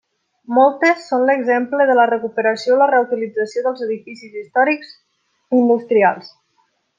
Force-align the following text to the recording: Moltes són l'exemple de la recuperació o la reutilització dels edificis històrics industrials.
Moltes 0.57 1.01
són 1.09 1.25
l'exemple 1.29 1.85
de 1.91 1.97
la 1.99 2.07
recuperació 2.11 2.75
o 2.75 2.79
la 2.79 2.87
reutilització 2.93 3.63
dels 3.67 3.85
edificis 3.89 4.41
històrics 4.43 4.97
industrials. 5.63 6.35